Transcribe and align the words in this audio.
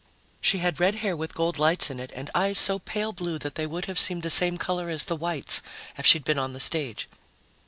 She 0.41 0.57
had 0.57 0.79
red 0.79 0.95
hair 1.05 1.15
with 1.15 1.35
gold 1.35 1.59
lights 1.59 1.91
in 1.91 1.99
it 1.99 2.09
and 2.15 2.31
eyes 2.33 2.57
so 2.57 2.79
pale 2.79 3.13
blue 3.13 3.37
that 3.37 3.53
they 3.53 3.67
would 3.67 3.85
have 3.85 3.99
seemed 3.99 4.23
the 4.23 4.31
same 4.31 4.57
color 4.57 4.89
as 4.89 5.05
the 5.05 5.15
whites 5.15 5.61
if 5.95 6.07
she'd 6.07 6.23
been 6.23 6.39
on 6.39 6.53
the 6.53 6.59
stage. 6.59 7.07